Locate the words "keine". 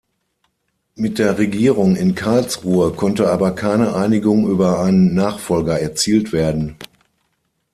3.53-3.93